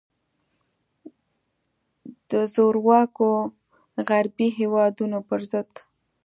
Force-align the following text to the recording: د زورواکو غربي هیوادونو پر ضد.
د 2.29 2.31
زورواکو 2.53 3.29
غربي 4.07 4.47
هیوادونو 4.59 5.17
پر 5.29 5.41
ضد. 5.51 5.71